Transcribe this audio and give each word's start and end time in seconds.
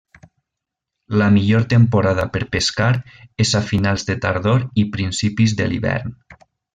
La 1.21 1.27
millor 1.35 1.67
temporada 1.73 2.25
per 2.37 2.41
pescar 2.55 2.87
és 3.47 3.53
a 3.61 3.63
finals 3.69 4.07
de 4.11 4.15
tardor 4.27 4.65
i 4.85 4.91
principis 4.97 5.55
de 5.61 5.69
l'hivern. 5.73 6.15